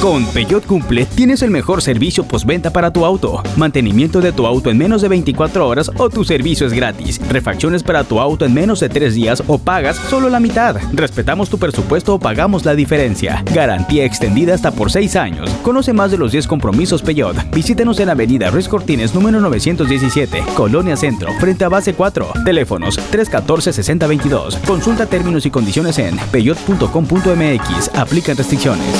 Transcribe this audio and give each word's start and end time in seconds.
Con 0.00 0.24
Peyot 0.26 0.64
Cumple 0.64 1.06
tienes 1.06 1.42
el 1.42 1.50
mejor 1.50 1.82
servicio 1.82 2.22
postventa 2.22 2.70
para 2.70 2.92
tu 2.92 3.04
auto. 3.04 3.42
Mantenimiento 3.56 4.20
de 4.20 4.30
tu 4.30 4.46
auto 4.46 4.70
en 4.70 4.78
menos 4.78 5.02
de 5.02 5.08
24 5.08 5.66
horas 5.66 5.90
o 5.96 6.08
tu 6.08 6.22
servicio 6.22 6.68
es 6.68 6.72
gratis. 6.72 7.20
Refacciones 7.28 7.82
para 7.82 8.04
tu 8.04 8.20
auto 8.20 8.44
en 8.44 8.54
menos 8.54 8.78
de 8.78 8.88
3 8.88 9.12
días 9.16 9.42
o 9.48 9.58
pagas 9.58 9.96
solo 9.96 10.30
la 10.30 10.38
mitad. 10.38 10.76
Respetamos 10.92 11.50
tu 11.50 11.58
presupuesto 11.58 12.14
o 12.14 12.20
pagamos 12.20 12.64
la 12.64 12.76
diferencia. 12.76 13.42
Garantía 13.52 14.04
extendida 14.04 14.54
hasta 14.54 14.70
por 14.70 14.92
6 14.92 15.16
años. 15.16 15.50
Conoce 15.64 15.92
más 15.92 16.12
de 16.12 16.18
los 16.18 16.30
10 16.30 16.46
compromisos 16.46 17.02
Peyot. 17.02 17.36
Visítenos 17.52 17.98
en 17.98 18.10
Avenida 18.10 18.50
Ruiz 18.50 18.68
Cortines 18.68 19.16
número 19.16 19.40
917, 19.40 20.44
Colonia 20.54 20.96
Centro, 20.96 21.32
frente 21.40 21.64
a 21.64 21.68
base 21.68 21.94
4. 21.94 22.34
Teléfonos 22.44 23.00
314-6022. 23.10 24.60
Consulta 24.60 25.06
términos 25.06 25.44
y 25.44 25.50
condiciones 25.50 25.98
en 25.98 26.16
peyot.com.mx. 26.30 27.90
Aplican 27.96 28.36
restricciones. 28.36 28.94